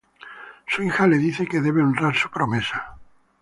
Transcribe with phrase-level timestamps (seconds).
[0.65, 2.97] Su hija le dice que debe honrar su promesa.